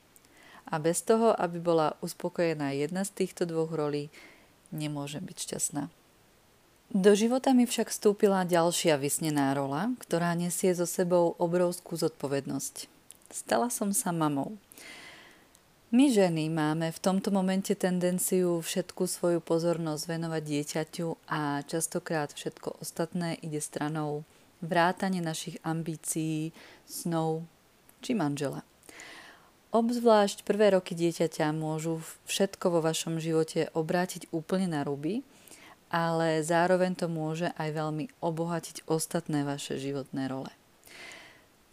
A 0.63 0.79
bez 0.79 1.03
toho, 1.03 1.35
aby 1.35 1.59
bola 1.59 1.99
uspokojená 1.99 2.71
jedna 2.71 3.03
z 3.03 3.11
týchto 3.11 3.43
dvoch 3.43 3.75
rolí, 3.75 4.07
nemôžem 4.73 5.21
byť 5.21 5.37
šťastná. 5.37 5.93
Do 6.93 7.17
života 7.17 7.57
mi 7.57 7.65
však 7.65 7.89
vstúpila 7.89 8.45
ďalšia 8.45 9.01
vysnená 9.01 9.53
rola, 9.57 9.93
ktorá 10.01 10.37
nesie 10.37 10.73
so 10.77 10.85
sebou 10.85 11.33
obrovskú 11.41 11.97
zodpovednosť. 11.97 12.85
Stala 13.33 13.73
som 13.73 13.89
sa 13.95 14.13
mamou. 14.13 14.57
My 15.93 16.09
ženy 16.09 16.49
máme 16.49 16.89
v 16.89 17.01
tomto 17.01 17.29
momente 17.29 17.73
tendenciu 17.77 18.61
všetku 18.65 19.05
svoju 19.05 19.45
pozornosť 19.45 20.03
venovať 20.09 20.41
dieťaťu 20.41 21.29
a 21.29 21.61
častokrát 21.69 22.33
všetko 22.33 22.81
ostatné 22.81 23.37
ide 23.45 23.61
stranou 23.61 24.25
vrátanie 24.61 25.21
našich 25.21 25.61
ambícií, 25.61 26.49
snov 26.89 27.45
či 28.01 28.17
manžela. 28.17 28.65
Obzvlášť 29.73 30.45
prvé 30.45 30.77
roky 30.77 30.93
dieťaťa 30.93 31.49
môžu 31.49 32.05
všetko 32.29 32.77
vo 32.77 32.79
vašom 32.85 33.17
živote 33.17 33.73
obrátiť 33.73 34.29
úplne 34.29 34.69
na 34.69 34.85
ruby– 34.85 35.19
ale 35.93 36.41
zároveň 36.41 36.97
to 36.97 37.05
môže 37.05 37.53
aj 37.53 37.69
veľmi 37.69 38.09
obohatiť 38.17 38.89
ostatné 38.89 39.45
vaše 39.45 39.77
životné 39.77 40.25
role. 40.25 40.49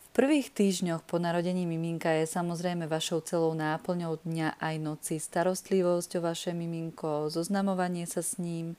V 0.04 0.08
prvých 0.12 0.52
týždňoch 0.52 1.08
po 1.08 1.16
narodení 1.16 1.64
miminka 1.64 2.12
je 2.20 2.28
samozrejme 2.28 2.84
vašou 2.84 3.24
celou 3.24 3.56
náplňou 3.56 4.20
dňa 4.20 4.60
aj 4.60 4.74
noci 4.76 5.16
starostlivosť 5.16 6.20
o 6.20 6.24
vaše 6.28 6.52
miminko, 6.52 7.32
zoznamovanie 7.32 8.04
sa 8.04 8.20
s 8.20 8.36
ním 8.36 8.76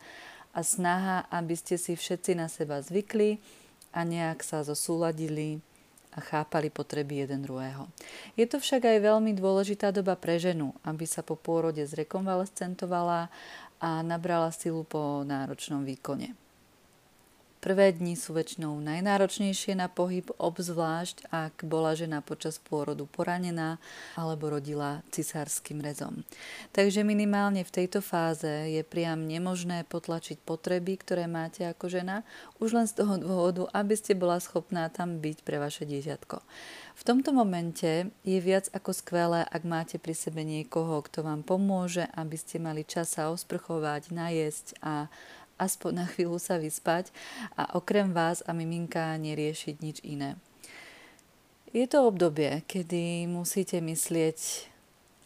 a 0.54 0.62
snaha, 0.62 1.26
aby 1.34 1.58
ste 1.58 1.82
si 1.82 1.98
všetci 1.98 2.38
na 2.38 2.46
seba 2.46 2.78
zvykli 2.86 3.42
a 3.98 4.06
nejak 4.06 4.46
sa 4.46 4.62
zosúladili 4.62 5.58
a 6.12 6.20
chápali 6.20 6.68
potreby 6.68 7.24
jeden 7.24 7.48
druhého. 7.48 7.88
Je 8.36 8.44
to 8.44 8.60
však 8.60 8.84
aj 8.84 8.98
veľmi 9.00 9.32
dôležitá 9.32 9.96
doba 9.96 10.20
pre 10.20 10.36
ženu, 10.38 10.76
aby 10.84 11.08
sa 11.08 11.24
po 11.24 11.40
pôrode 11.40 11.80
zrekonvalescentovala 11.88 13.32
a 13.82 13.90
nabrala 14.06 14.52
silu 14.52 14.84
po 14.84 15.24
náročnom 15.24 15.88
výkone. 15.88 16.51
Prvé 17.62 17.94
dni 17.94 18.18
sú 18.18 18.34
väčšinou 18.34 18.82
najnáročnejšie 18.82 19.78
na 19.78 19.86
pohyb, 19.86 20.26
obzvlášť 20.42 21.30
ak 21.30 21.62
bola 21.70 21.94
žena 21.94 22.18
počas 22.26 22.58
pôrodu 22.58 23.06
poranená 23.06 23.78
alebo 24.18 24.50
rodila 24.50 25.06
cisárským 25.14 25.78
rezom. 25.78 26.26
Takže 26.74 27.06
minimálne 27.06 27.62
v 27.62 27.70
tejto 27.70 28.02
fáze 28.02 28.50
je 28.50 28.82
priam 28.82 29.30
nemožné 29.30 29.86
potlačiť 29.86 30.42
potreby, 30.42 30.98
ktoré 31.06 31.30
máte 31.30 31.62
ako 31.70 31.86
žena, 31.86 32.26
už 32.58 32.82
len 32.82 32.90
z 32.90 32.98
toho 32.98 33.22
dôvodu, 33.22 33.70
aby 33.78 33.94
ste 33.94 34.18
bola 34.18 34.42
schopná 34.42 34.90
tam 34.90 35.22
byť 35.22 35.46
pre 35.46 35.62
vaše 35.62 35.86
dieťatko. 35.86 36.42
V 36.98 37.04
tomto 37.06 37.30
momente 37.30 38.10
je 38.26 38.40
viac 38.42 38.74
ako 38.74 38.90
skvelé, 38.90 39.46
ak 39.46 39.62
máte 39.66 40.02
pri 40.02 40.18
sebe 40.18 40.42
niekoho, 40.42 41.02
kto 41.06 41.22
vám 41.22 41.46
pomôže, 41.46 42.10
aby 42.18 42.38
ste 42.38 42.58
mali 42.58 42.86
čas 42.86 43.18
sa 43.18 43.30
osprchovať, 43.30 44.10
najesť 44.10 44.82
a 44.82 45.10
aspoň 45.62 45.92
na 45.94 46.06
chvíľu 46.10 46.42
sa 46.42 46.58
vyspať 46.58 47.14
a 47.54 47.78
okrem 47.78 48.10
vás 48.10 48.42
a 48.50 48.58
miminka 48.58 49.14
neriešiť 49.22 49.76
nič 49.78 49.98
iné. 50.02 50.42
Je 51.72 51.86
to 51.86 52.10
obdobie, 52.10 52.66
kedy 52.66 53.30
musíte 53.30 53.78
myslieť 53.80 54.68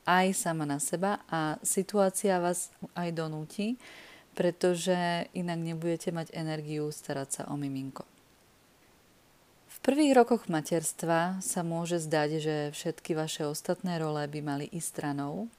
aj 0.05 0.27
sama 0.37 0.67
na 0.69 0.77
seba 0.77 1.23
a 1.25 1.57
situácia 1.65 2.37
vás 2.37 2.69
aj 2.93 3.09
donúti, 3.15 3.81
pretože 4.37 5.25
inak 5.33 5.57
nebudete 5.57 6.13
mať 6.13 6.29
energiu 6.37 6.91
starať 6.93 7.29
sa 7.31 7.43
o 7.49 7.57
miminko. 7.57 8.05
V 9.65 9.77
prvých 9.81 10.13
rokoch 10.13 10.45
materstva 10.45 11.41
sa 11.41 11.61
môže 11.65 11.97
zdať, 11.97 12.29
že 12.37 12.55
všetky 12.77 13.17
vaše 13.17 13.49
ostatné 13.49 13.97
role 13.97 14.21
by 14.29 14.39
mali 14.45 14.65
ísť 14.69 14.89
stranou 15.01 15.49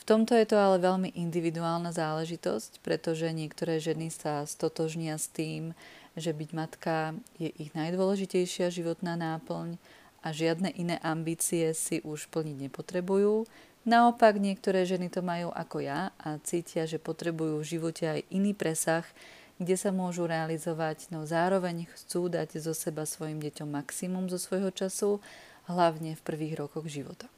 v 0.00 0.04
tomto 0.08 0.32
je 0.32 0.48
to 0.48 0.56
ale 0.56 0.80
veľmi 0.80 1.12
individuálna 1.12 1.92
záležitosť, 1.92 2.80
pretože 2.80 3.28
niektoré 3.36 3.76
ženy 3.76 4.08
sa 4.08 4.48
stotožnia 4.48 5.20
s 5.20 5.28
tým, 5.28 5.76
že 6.16 6.32
byť 6.32 6.50
matka 6.56 7.12
je 7.36 7.52
ich 7.52 7.76
najdôležitejšia 7.76 8.72
životná 8.72 9.14
náplň 9.20 9.76
a 10.24 10.28
žiadne 10.32 10.72
iné 10.72 10.96
ambície 11.04 11.76
si 11.76 12.00
už 12.00 12.32
plniť 12.32 12.56
nepotrebujú. 12.68 13.44
Naopak 13.84 14.36
niektoré 14.36 14.88
ženy 14.88 15.08
to 15.08 15.20
majú 15.20 15.52
ako 15.52 15.84
ja 15.84 16.12
a 16.20 16.36
cítia, 16.44 16.84
že 16.84 17.00
potrebujú 17.00 17.60
v 17.60 17.70
živote 17.76 18.04
aj 18.08 18.20
iný 18.32 18.56
presah, 18.56 19.04
kde 19.60 19.76
sa 19.76 19.92
môžu 19.92 20.24
realizovať, 20.24 21.12
no 21.12 21.28
zároveň 21.28 21.84
chcú 21.92 22.32
dať 22.32 22.56
zo 22.56 22.72
seba 22.72 23.04
svojim 23.04 23.40
deťom 23.40 23.68
maximum 23.68 24.32
zo 24.32 24.40
svojho 24.40 24.72
času, 24.72 25.20
hlavne 25.68 26.16
v 26.16 26.24
prvých 26.24 26.56
rokoch 26.56 26.88
života. 26.88 27.28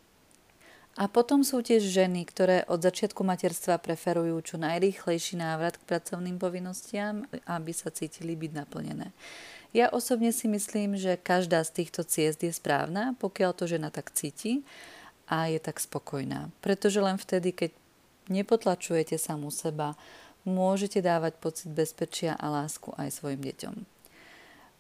A 0.93 1.09
potom 1.09 1.41
sú 1.41 1.65
tiež 1.65 1.89
ženy, 1.89 2.29
ktoré 2.29 2.69
od 2.69 2.85
začiatku 2.85 3.25
materstva 3.25 3.81
preferujú 3.81 4.37
čo 4.45 4.57
najrýchlejší 4.61 5.41
návrat 5.41 5.81
k 5.81 5.89
pracovným 5.89 6.37
povinnostiam, 6.37 7.25
aby 7.49 7.73
sa 7.73 7.89
cítili 7.89 8.37
byť 8.37 8.53
naplnené. 8.53 9.09
Ja 9.73 9.89
osobne 9.89 10.37
si 10.37 10.53
myslím, 10.53 11.01
že 11.01 11.17
každá 11.17 11.65
z 11.65 11.81
týchto 11.81 12.05
ciest 12.05 12.45
je 12.45 12.53
správna, 12.53 13.17
pokiaľ 13.17 13.57
to 13.57 13.65
žena 13.65 13.89
tak 13.89 14.13
cíti 14.13 14.61
a 15.25 15.49
je 15.49 15.57
tak 15.57 15.81
spokojná. 15.81 16.53
Pretože 16.61 17.01
len 17.01 17.17
vtedy, 17.17 17.57
keď 17.57 17.73
nepotlačujete 18.29 19.17
samú 19.17 19.49
seba, 19.49 19.97
môžete 20.45 21.01
dávať 21.01 21.41
pocit 21.41 21.73
bezpečia 21.73 22.37
a 22.37 22.53
lásku 22.53 22.93
aj 23.01 23.17
svojim 23.17 23.41
deťom. 23.41 23.75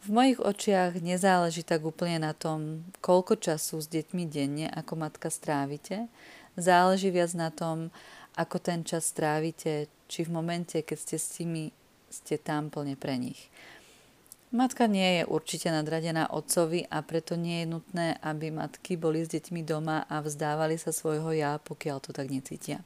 V 0.02 0.10
mojich 0.10 0.42
očiach 0.42 0.98
nezáleží 0.98 1.62
tak 1.62 1.86
úplne 1.86 2.18
na 2.18 2.34
tom, 2.34 2.82
koľko 2.98 3.38
času 3.38 3.78
s 3.78 3.86
deťmi 3.86 4.26
denne 4.26 4.66
ako 4.66 4.98
matka 4.98 5.30
strávite. 5.30 6.10
Záleží 6.58 7.14
viac 7.14 7.30
na 7.38 7.54
tom, 7.54 7.94
ako 8.34 8.58
ten 8.58 8.82
čas 8.82 9.06
strávite, 9.06 9.86
či 10.10 10.26
v 10.26 10.34
momente, 10.34 10.82
keď 10.82 10.98
ste 10.98 11.16
s 11.22 11.38
nimi, 11.38 11.70
ste 12.10 12.34
tam 12.34 12.66
plne 12.66 12.98
pre 12.98 13.14
nich. 13.14 13.46
Matka 14.52 14.84
nie 14.84 15.16
je 15.16 15.22
určite 15.24 15.72
nadradená 15.72 16.28
otcovi 16.28 16.84
a 16.92 17.00
preto 17.00 17.40
nie 17.40 17.64
je 17.64 17.72
nutné, 17.72 18.20
aby 18.20 18.52
matky 18.52 19.00
boli 19.00 19.24
s 19.24 19.32
deťmi 19.32 19.64
doma 19.64 20.04
a 20.04 20.20
vzdávali 20.20 20.76
sa 20.76 20.92
svojho 20.92 21.32
ja, 21.32 21.56
pokiaľ 21.56 21.96
to 22.04 22.12
tak 22.12 22.28
necítia. 22.28 22.84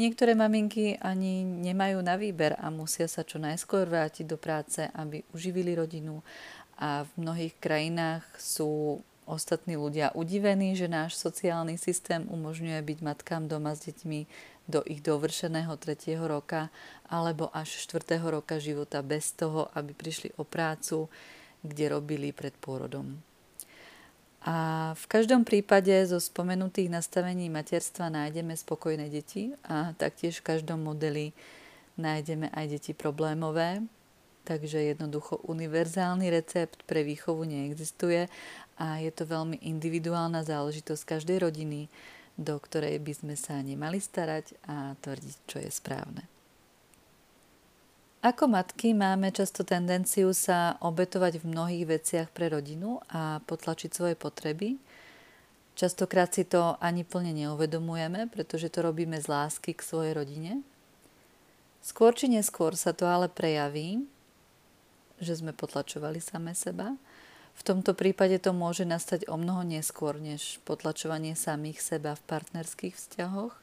Niektoré 0.00 0.32
maminky 0.32 0.96
ani 0.96 1.44
nemajú 1.44 2.00
na 2.00 2.16
výber 2.16 2.56
a 2.56 2.72
musia 2.72 3.04
sa 3.04 3.20
čo 3.20 3.36
najskôr 3.36 3.84
vrátiť 3.84 4.24
do 4.24 4.40
práce, 4.40 4.80
aby 4.96 5.20
uživili 5.36 5.76
rodinu 5.76 6.24
a 6.80 7.04
v 7.04 7.12
mnohých 7.20 7.54
krajinách 7.60 8.24
sú 8.40 9.04
ostatní 9.28 9.76
ľudia 9.76 10.08
udivení, 10.16 10.72
že 10.72 10.88
náš 10.88 11.20
sociálny 11.20 11.76
systém 11.76 12.24
umožňuje 12.32 12.80
byť 12.80 12.98
matkám 13.04 13.44
doma 13.44 13.76
s 13.76 13.92
deťmi 13.92 14.20
do 14.64 14.80
ich 14.88 15.04
dovršeného 15.04 15.76
tretieho 15.76 16.24
roka 16.24 16.72
alebo 17.08 17.52
až 17.52 17.84
štvrtého 17.84 18.24
roka 18.24 18.56
života 18.56 19.04
bez 19.04 19.36
toho, 19.36 19.68
aby 19.76 19.92
prišli 19.92 20.32
o 20.40 20.44
prácu, 20.44 21.08
kde 21.60 21.84
robili 21.92 22.32
pred 22.32 22.52
pôrodom. 22.56 23.20
A 24.44 24.92
v 24.92 25.04
každom 25.08 25.40
prípade 25.40 25.92
zo 26.04 26.20
spomenutých 26.20 26.92
nastavení 26.92 27.48
materstva 27.48 28.12
nájdeme 28.12 28.52
spokojné 28.52 29.08
deti 29.08 29.56
a 29.64 29.96
taktiež 29.96 30.44
v 30.44 30.52
každom 30.52 30.84
modeli 30.84 31.32
nájdeme 31.96 32.52
aj 32.52 32.76
deti 32.76 32.92
problémové, 32.92 33.80
takže 34.44 34.92
jednoducho 34.92 35.40
univerzálny 35.48 36.28
recept 36.28 36.84
pre 36.84 37.00
výchovu 37.00 37.48
neexistuje 37.48 38.28
a 38.76 39.00
je 39.00 39.08
to 39.16 39.24
veľmi 39.24 39.64
individuálna 39.64 40.44
záležitosť 40.44 41.16
každej 41.16 41.40
rodiny, 41.40 41.88
do 42.34 42.58
ktorej 42.58 42.98
by 42.98 43.12
sme 43.14 43.34
sa 43.38 43.58
nemali 43.62 44.02
starať 44.02 44.58
a 44.66 44.98
tvrdiť, 44.98 45.36
čo 45.46 45.56
je 45.62 45.70
správne. 45.70 46.24
Ako 48.24 48.48
matky 48.48 48.96
máme 48.96 49.28
často 49.36 49.68
tendenciu 49.68 50.32
sa 50.32 50.80
obetovať 50.80 51.44
v 51.44 51.48
mnohých 51.52 51.84
veciach 51.84 52.28
pre 52.32 52.48
rodinu 52.48 52.96
a 53.12 53.44
potlačiť 53.44 53.92
svoje 53.92 54.16
potreby. 54.16 54.80
Častokrát 55.76 56.32
si 56.32 56.48
to 56.48 56.80
ani 56.80 57.04
plne 57.04 57.36
neuvedomujeme, 57.36 58.32
pretože 58.32 58.72
to 58.72 58.80
robíme 58.80 59.20
z 59.20 59.28
lásky 59.28 59.76
k 59.76 59.84
svojej 59.84 60.16
rodine. 60.16 60.64
Skôr 61.84 62.16
či 62.16 62.32
neskôr 62.32 62.72
sa 62.80 62.96
to 62.96 63.04
ale 63.04 63.28
prejaví, 63.28 64.08
že 65.20 65.44
sme 65.44 65.52
potlačovali 65.52 66.16
same 66.16 66.56
seba 66.56 66.96
v 67.54 67.62
tomto 67.62 67.94
prípade 67.94 68.36
to 68.42 68.50
môže 68.50 68.84
nastať 68.84 69.30
o 69.30 69.38
mnoho 69.38 69.62
neskôr 69.62 70.18
než 70.18 70.58
potlačovanie 70.66 71.38
samých 71.38 71.80
seba 71.80 72.18
v 72.18 72.22
partnerských 72.26 72.94
vzťahoch. 72.94 73.54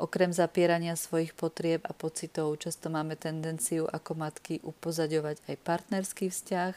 Okrem 0.00 0.32
zapierania 0.32 0.96
svojich 0.96 1.36
potrieb 1.36 1.84
a 1.84 1.92
pocitov 1.92 2.56
často 2.56 2.88
máme 2.88 3.20
tendenciu 3.20 3.84
ako 3.84 4.16
matky 4.16 4.56
upozaďovať 4.64 5.44
aj 5.44 5.56
partnerský 5.60 6.32
vzťah 6.32 6.72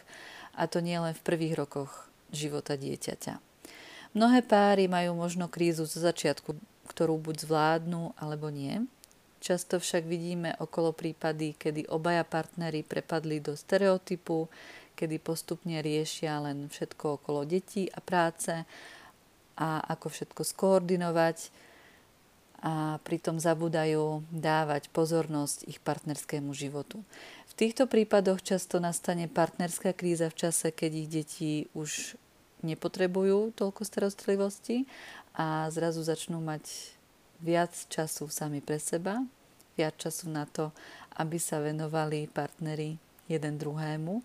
A 0.53 0.69
to 0.69 0.83
nie 0.83 1.00
len 1.00 1.15
v 1.15 1.25
prvých 1.25 1.55
rokoch 1.55 2.12
života 2.29 2.77
dieťaťa. 2.77 3.39
Mnohé 4.13 4.45
páry 4.45 4.86
majú 4.86 5.17
možno 5.17 5.50
krízu 5.50 5.89
zo 5.89 5.98
začiatku, 5.98 6.53
ktorú 6.86 7.17
buď 7.17 7.50
zvládnu 7.50 8.13
alebo 8.19 8.53
nie. 8.53 8.86
Často 9.41 9.81
však 9.81 10.05
vidíme 10.05 10.55
okolo 10.62 10.93
prípady, 10.93 11.57
kedy 11.57 11.89
obaja 11.89 12.22
partnery 12.24 12.86
prepadli 12.86 13.41
do 13.41 13.57
stereotypu, 13.57 14.48
kedy 14.95 15.17
postupne 15.21 15.81
riešia 15.81 16.39
len 16.41 16.69
všetko 16.69 17.21
okolo 17.21 17.45
detí 17.45 17.89
a 17.89 18.00
práce 18.00 18.65
a 19.57 19.69
ako 19.85 20.07
všetko 20.09 20.41
skoordinovať 20.41 21.38
a 22.63 22.95
pritom 23.03 23.43
zabúdajú 23.43 24.23
dávať 24.31 24.88
pozornosť 24.95 25.67
ich 25.67 25.83
partnerskému 25.83 26.55
životu. 26.55 27.03
V 27.51 27.53
týchto 27.59 27.91
prípadoch 27.91 28.39
často 28.39 28.79
nastane 28.79 29.27
partnerská 29.27 29.91
kríza 29.91 30.31
v 30.31 30.47
čase, 30.47 30.71
keď 30.71 30.91
ich 30.95 31.09
deti 31.12 31.51
už 31.75 32.15
nepotrebujú 32.63 33.51
toľko 33.59 33.83
starostlivosti 33.83 34.88
a 35.35 35.67
zrazu 35.75 36.07
začnú 36.07 36.39
mať 36.39 36.95
viac 37.43 37.75
času 37.91 38.31
sami 38.31 38.63
pre 38.63 38.79
seba, 38.79 39.19
viac 39.75 40.00
času 40.00 40.31
na 40.31 40.47
to, 40.47 40.71
aby 41.19 41.35
sa 41.35 41.59
venovali 41.59 42.31
partneri 42.31 42.95
jeden 43.31 43.55
druhému, 43.55 44.23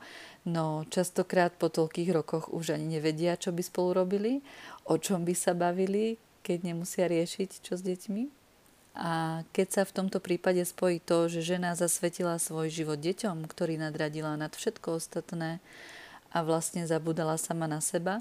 no 0.50 0.82
častokrát 0.90 1.54
po 1.54 1.70
toľkých 1.70 2.10
rokoch 2.10 2.50
už 2.50 2.74
ani 2.74 2.98
nevedia, 2.98 3.38
čo 3.38 3.54
by 3.54 3.62
spolu 3.62 3.94
robili, 3.94 4.42
o 4.90 4.98
čom 4.98 5.22
by 5.22 5.34
sa 5.38 5.54
bavili, 5.54 6.18
keď 6.42 6.74
nemusia 6.74 7.06
riešiť 7.06 7.62
čo 7.62 7.78
s 7.78 7.82
deťmi. 7.86 8.22
A 8.98 9.46
keď 9.54 9.68
sa 9.70 9.82
v 9.86 9.94
tomto 9.94 10.18
prípade 10.18 10.58
spojí 10.66 10.98
to, 10.98 11.30
že 11.30 11.54
žena 11.54 11.78
zasvetila 11.78 12.34
svoj 12.42 12.66
život 12.66 12.98
deťom, 12.98 13.46
ktorý 13.46 13.78
nadradila 13.78 14.34
nad 14.34 14.50
všetko 14.50 14.98
ostatné, 14.98 15.62
a 16.28 16.44
vlastne 16.44 16.84
zabudala 16.84 17.40
sama 17.40 17.64
na 17.64 17.80
seba, 17.80 18.20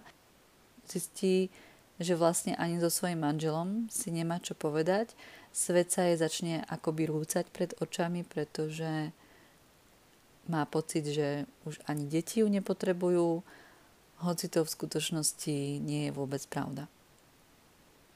zistí, 0.88 1.51
že 2.00 2.15
vlastne 2.15 2.55
ani 2.55 2.79
so 2.79 2.88
svojím 2.88 3.25
manželom 3.25 3.91
si 3.91 4.13
nemá 4.13 4.39
čo 4.39 4.55
povedať. 4.55 5.12
Svet 5.51 5.91
sa 5.91 6.05
jej 6.07 6.15
začne 6.15 6.55
akoby 6.69 7.10
rúcať 7.10 7.50
pred 7.50 7.74
očami, 7.81 8.22
pretože 8.24 9.12
má 10.48 10.66
pocit, 10.68 11.08
že 11.08 11.48
už 11.68 11.80
ani 11.88 12.08
deti 12.08 12.42
ju 12.44 12.48
nepotrebujú, 12.48 13.44
hoci 14.24 14.46
to 14.50 14.66
v 14.66 14.74
skutočnosti 14.74 15.84
nie 15.84 16.10
je 16.10 16.12
vôbec 16.12 16.42
pravda. 16.50 16.89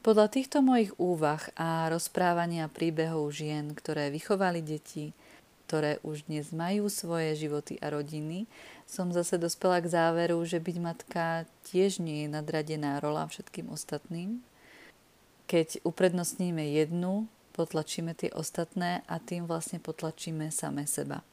Podľa 0.01 0.33
týchto 0.33 0.65
mojich 0.65 0.97
úvah 0.97 1.45
a 1.53 1.85
rozprávania 1.93 2.65
príbehov 2.65 3.29
žien, 3.38 3.77
ktoré 3.77 4.09
vychovali 4.09 4.65
deti, 4.65 5.13
ktoré 5.69 6.01
už 6.01 6.25
dnes 6.25 6.50
majú 6.50 6.89
svoje 6.89 7.38
životy 7.38 7.77
a 7.79 7.93
rodiny, 7.93 8.50
som 8.89 9.13
zase 9.13 9.38
dospela 9.38 9.79
k 9.79 9.93
záveru, 9.93 10.41
že 10.43 10.57
byť 10.59 10.77
matka 10.81 11.45
tiež 11.69 12.01
nie 12.01 12.25
je 12.25 12.33
nadradená 12.33 12.97
rola 12.97 13.29
všetkým 13.29 13.69
ostatným. 13.69 14.41
Keď 15.45 15.85
uprednostníme 15.85 16.65
jednu, 16.75 17.29
potlačíme 17.55 18.11
tie 18.17 18.33
ostatné 18.35 19.05
a 19.07 19.15
tým 19.21 19.47
vlastne 19.47 19.79
potlačíme 19.79 20.50
same 20.51 20.83
seba. 20.89 21.23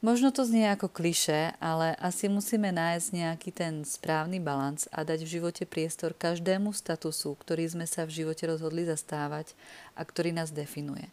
Možno 0.00 0.32
to 0.32 0.48
znie 0.48 0.64
ako 0.72 0.88
kliše, 0.88 1.52
ale 1.60 1.92
asi 2.00 2.24
musíme 2.32 2.72
nájsť 2.72 3.08
nejaký 3.12 3.50
ten 3.52 3.84
správny 3.84 4.40
balans 4.40 4.88
a 4.88 5.04
dať 5.04 5.28
v 5.28 5.32
živote 5.36 5.68
priestor 5.68 6.16
každému 6.16 6.72
statusu, 6.72 7.36
ktorý 7.36 7.68
sme 7.68 7.84
sa 7.84 8.08
v 8.08 8.24
živote 8.24 8.48
rozhodli 8.48 8.88
zastávať 8.88 9.52
a 9.92 10.00
ktorý 10.00 10.32
nás 10.32 10.56
definuje. 10.56 11.04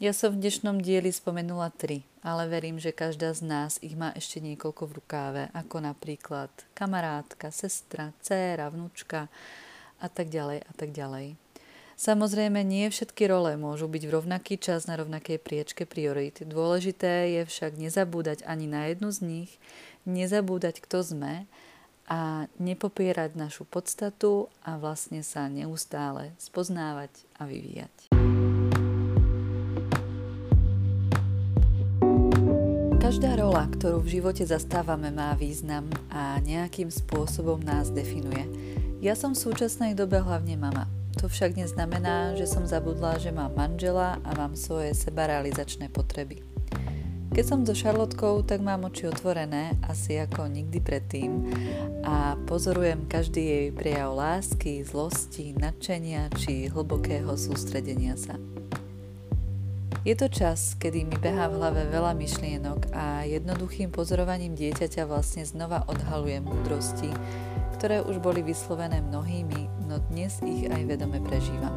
Ja 0.00 0.16
som 0.16 0.32
v 0.32 0.40
dnešnom 0.40 0.80
dieli 0.80 1.12
spomenula 1.12 1.68
tri, 1.76 2.08
ale 2.24 2.48
verím, 2.48 2.80
že 2.80 2.96
každá 2.96 3.36
z 3.36 3.44
nás 3.44 3.76
ich 3.84 3.92
má 3.92 4.16
ešte 4.16 4.40
niekoľko 4.40 4.82
v 4.88 4.96
rukáve, 4.96 5.42
ako 5.52 5.84
napríklad 5.84 6.48
kamarátka, 6.72 7.52
sestra, 7.52 8.16
dcéra, 8.24 8.72
vnúčka 8.72 9.28
a 10.00 10.08
tak 10.08 10.32
ďalej 10.32 10.64
a 10.64 10.72
tak 10.72 10.88
ďalej. 10.96 11.45
Samozrejme, 11.96 12.60
nie 12.60 12.92
všetky 12.92 13.24
role 13.24 13.56
môžu 13.56 13.88
byť 13.88 14.02
v 14.04 14.14
rovnaký 14.20 14.60
čas 14.60 14.84
na 14.84 15.00
rovnakej 15.00 15.40
priečke 15.40 15.88
priority. 15.88 16.44
Dôležité 16.44 17.40
je 17.40 17.42
však 17.48 17.80
nezabúdať 17.80 18.44
ani 18.44 18.68
na 18.68 18.92
jednu 18.92 19.08
z 19.08 19.18
nich, 19.24 19.50
nezabúdať, 20.04 20.84
kto 20.84 21.00
sme 21.00 21.48
a 22.04 22.52
nepopierať 22.60 23.40
našu 23.40 23.64
podstatu 23.64 24.52
a 24.60 24.76
vlastne 24.76 25.24
sa 25.24 25.48
neustále 25.48 26.36
spoznávať 26.36 27.16
a 27.40 27.48
vyvíjať. 27.48 28.12
Každá 33.00 33.40
rola, 33.40 33.64
ktorú 33.72 34.04
v 34.04 34.20
živote 34.20 34.44
zastávame, 34.44 35.08
má 35.08 35.32
význam 35.32 35.88
a 36.12 36.36
nejakým 36.44 36.92
spôsobom 36.92 37.56
nás 37.64 37.88
definuje. 37.88 38.44
Ja 39.00 39.16
som 39.16 39.32
v 39.32 39.48
súčasnej 39.48 39.96
dobe 39.96 40.20
hlavne 40.20 40.60
mama. 40.60 40.95
To 41.16 41.32
však 41.32 41.56
neznamená, 41.56 42.36
že 42.36 42.44
som 42.44 42.68
zabudla, 42.68 43.16
že 43.16 43.32
mám 43.32 43.56
manžela 43.56 44.20
a 44.20 44.30
mám 44.36 44.52
svoje 44.52 44.92
sebarealizačné 44.92 45.88
potreby. 45.88 46.44
Keď 47.32 47.44
som 47.44 47.64
so 47.68 47.76
Šarlotkou, 47.76 48.44
tak 48.48 48.64
mám 48.64 48.88
oči 48.88 49.08
otvorené, 49.08 49.76
asi 49.84 50.16
ako 50.16 50.48
nikdy 50.48 50.80
predtým 50.80 51.52
a 52.00 52.32
pozorujem 52.48 53.04
každý 53.08 53.44
jej 53.44 53.66
prejav 53.76 54.16
lásky, 54.16 54.80
zlosti, 54.80 55.52
nadšenia 55.52 56.32
či 56.36 56.68
hlbokého 56.72 57.36
sústredenia 57.36 58.16
sa. 58.16 58.40
Je 60.06 60.14
to 60.14 60.30
čas, 60.30 60.78
kedy 60.78 61.02
mi 61.02 61.18
behá 61.18 61.50
v 61.50 61.58
hlave 61.58 61.82
veľa 61.90 62.14
myšlienok 62.14 62.94
a 62.94 63.26
jednoduchým 63.26 63.90
pozorovaním 63.90 64.54
dieťaťa 64.54 65.02
vlastne 65.02 65.42
znova 65.42 65.82
odhalujem 65.90 66.46
múdrosti, 66.46 67.10
ktoré 67.74 68.04
už 68.06 68.22
boli 68.22 68.46
vyslovené 68.46 69.02
mnohými, 69.02 69.88
no 69.90 69.98
dnes 70.12 70.38
ich 70.46 70.70
aj 70.70 70.86
vedome 70.86 71.18
prežívam. 71.18 71.74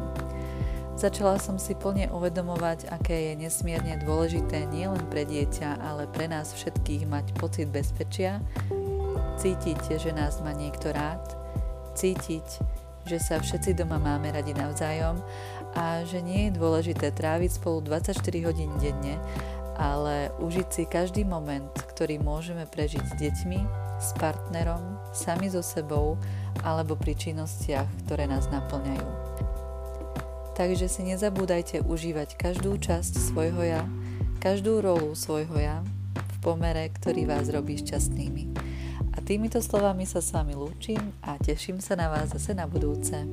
Začala 1.00 1.40
som 1.40 1.56
si 1.56 1.72
plne 1.72 2.12
uvedomovať, 2.12 2.92
aké 2.92 3.32
je 3.32 3.48
nesmierne 3.48 3.96
dôležité 4.04 4.68
nielen 4.68 5.00
pre 5.08 5.24
dieťa, 5.24 5.80
ale 5.80 6.04
pre 6.04 6.28
nás 6.28 6.52
všetkých 6.52 7.08
mať 7.08 7.26
pocit 7.40 7.72
bezpečia, 7.72 8.44
cítiť, 9.40 9.96
že 9.96 10.12
nás 10.12 10.44
má 10.44 10.52
niekto 10.52 10.92
rád, 10.92 11.24
cítiť, 11.96 12.44
že 13.08 13.16
sa 13.16 13.40
všetci 13.40 13.80
doma 13.80 13.96
máme 13.96 14.28
radi 14.28 14.52
navzájom 14.52 15.16
a 15.72 16.04
že 16.04 16.20
nie 16.20 16.52
je 16.52 16.60
dôležité 16.60 17.16
tráviť 17.16 17.56
spolu 17.56 17.80
24 17.80 18.20
hodín 18.44 18.68
denne, 18.76 19.16
ale 19.80 20.28
užiť 20.44 20.68
si 20.68 20.82
každý 20.84 21.24
moment, 21.24 21.72
ktorý 21.96 22.20
môžeme 22.20 22.68
prežiť 22.68 23.00
s 23.08 23.12
deťmi, 23.16 23.60
s 23.96 24.12
partnerom, 24.20 24.99
sami 25.12 25.50
so 25.50 25.62
sebou 25.62 26.18
alebo 26.62 26.94
pri 26.94 27.16
činnostiach, 27.16 27.86
ktoré 28.06 28.26
nás 28.26 28.46
naplňajú. 28.50 29.08
Takže 30.54 30.92
si 30.92 31.08
nezabúdajte 31.08 31.86
užívať 31.88 32.36
každú 32.36 32.76
časť 32.76 33.16
svojho 33.16 33.64
ja, 33.64 33.82
každú 34.44 34.84
rolu 34.84 35.16
svojho 35.16 35.56
ja 35.56 35.80
v 36.12 36.36
pomere, 36.44 36.92
ktorý 37.00 37.24
vás 37.24 37.48
robí 37.48 37.80
šťastnými. 37.80 38.52
A 39.16 39.18
týmito 39.24 39.58
slovami 39.64 40.04
sa 40.04 40.20
s 40.20 40.36
vami 40.36 40.52
lúčim 40.52 41.00
a 41.24 41.40
teším 41.40 41.80
sa 41.80 41.96
na 41.96 42.12
vás 42.12 42.36
zase 42.36 42.52
na 42.52 42.68
budúce. 42.68 43.24